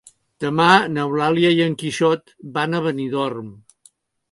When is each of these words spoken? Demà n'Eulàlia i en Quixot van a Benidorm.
Demà 0.45 0.63
n'Eulàlia 0.93 1.51
i 1.59 1.61
en 1.67 1.77
Quixot 1.83 2.35
van 2.57 2.73
a 2.73 2.83
Benidorm. 2.89 3.55